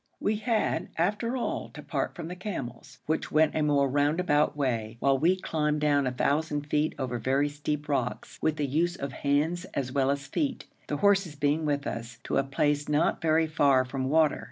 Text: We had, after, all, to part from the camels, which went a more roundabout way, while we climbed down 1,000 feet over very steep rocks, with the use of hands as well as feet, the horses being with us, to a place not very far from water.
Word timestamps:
We 0.19 0.37
had, 0.37 0.89
after, 0.97 1.37
all, 1.37 1.69
to 1.75 1.83
part 1.83 2.15
from 2.15 2.27
the 2.27 2.35
camels, 2.35 2.97
which 3.05 3.31
went 3.31 3.53
a 3.53 3.61
more 3.61 3.87
roundabout 3.87 4.57
way, 4.57 4.97
while 4.99 5.19
we 5.19 5.35
climbed 5.35 5.81
down 5.81 6.05
1,000 6.05 6.63
feet 6.65 6.95
over 6.97 7.19
very 7.19 7.47
steep 7.49 7.87
rocks, 7.87 8.39
with 8.41 8.55
the 8.55 8.65
use 8.65 8.95
of 8.95 9.11
hands 9.11 9.65
as 9.75 9.91
well 9.91 10.09
as 10.09 10.25
feet, 10.25 10.65
the 10.87 10.97
horses 10.97 11.35
being 11.35 11.65
with 11.65 11.85
us, 11.85 12.17
to 12.23 12.37
a 12.37 12.43
place 12.43 12.89
not 12.89 13.21
very 13.21 13.45
far 13.45 13.85
from 13.85 14.05
water. 14.05 14.39